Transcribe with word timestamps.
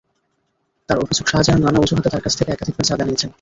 তাঁর 0.89 0.97
অভিযোগ, 0.99 1.25
শাহজাহান 1.27 1.61
নানা 1.61 1.79
অজুহাতে 1.79 2.09
তাঁর 2.09 2.23
কাছ 2.23 2.33
থেকে 2.37 2.51
একাধিকবার 2.51 2.85
চাঁদা 2.85 3.05
নিয়েছেন। 3.05 3.29